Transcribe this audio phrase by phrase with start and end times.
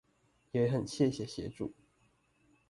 [0.51, 1.73] 也很謝謝協助